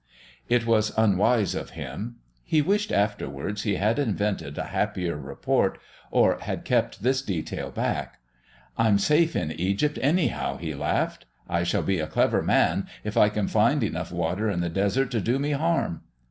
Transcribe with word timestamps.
It 0.49 0.65
was 0.65 0.97
unwise 0.97 1.53
of 1.53 1.69
him. 1.77 2.15
He 2.43 2.59
wished 2.59 2.91
afterwards 2.91 3.61
he 3.61 3.75
had 3.75 3.99
invented 3.99 4.57
a 4.57 4.63
happier 4.73 5.15
report, 5.15 5.77
or 6.09 6.39
had 6.39 6.65
kept 6.65 7.03
this 7.03 7.21
detail 7.21 7.69
back. 7.69 8.17
"I'm 8.79 8.97
safe 8.97 9.35
in 9.35 9.51
Egypt, 9.51 9.99
anyhow," 10.01 10.57
he 10.57 10.73
laughed. 10.73 11.27
"I 11.47 11.61
shall 11.61 11.83
be 11.83 11.99
a 11.99 12.07
clever 12.07 12.41
man 12.41 12.87
if 13.03 13.15
I 13.15 13.29
can 13.29 13.47
find 13.47 13.83
enough 13.83 14.11
water 14.11 14.49
in 14.49 14.61
the 14.61 14.69
desert 14.69 15.11
to 15.11 15.21
do 15.21 15.37
me 15.37 15.51
harm!" 15.51 16.01